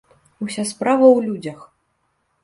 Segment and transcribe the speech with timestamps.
[0.45, 1.59] Уся справа ў людзях!